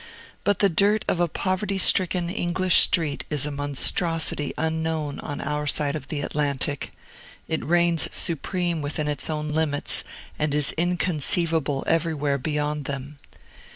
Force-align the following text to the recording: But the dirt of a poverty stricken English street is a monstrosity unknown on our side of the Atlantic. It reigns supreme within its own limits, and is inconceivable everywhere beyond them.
But 0.43 0.57
the 0.57 0.67
dirt 0.67 1.05
of 1.07 1.19
a 1.19 1.27
poverty 1.27 1.77
stricken 1.77 2.27
English 2.27 2.79
street 2.79 3.23
is 3.29 3.45
a 3.45 3.51
monstrosity 3.51 4.51
unknown 4.57 5.19
on 5.19 5.39
our 5.39 5.67
side 5.67 5.95
of 5.95 6.07
the 6.07 6.21
Atlantic. 6.21 6.91
It 7.47 7.63
reigns 7.63 8.11
supreme 8.11 8.81
within 8.81 9.07
its 9.07 9.29
own 9.29 9.51
limits, 9.53 10.03
and 10.39 10.55
is 10.55 10.71
inconceivable 10.71 11.83
everywhere 11.85 12.39
beyond 12.39 12.85
them. 12.85 13.19